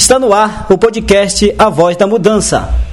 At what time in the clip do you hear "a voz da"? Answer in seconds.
1.58-2.06